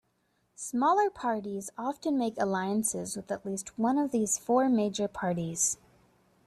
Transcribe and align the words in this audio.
Smaller 0.55 1.11
parties 1.11 1.69
often 1.77 2.17
make 2.17 2.33
alliances 2.39 3.15
with 3.15 3.31
at 3.31 3.45
least 3.45 3.77
one 3.77 3.99
of 3.99 4.09
these 4.09 4.35
four 4.39 4.67
major 4.67 5.07
parties. 5.07 5.77